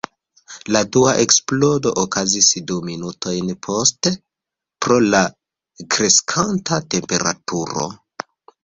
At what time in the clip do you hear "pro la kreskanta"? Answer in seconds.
4.87-6.83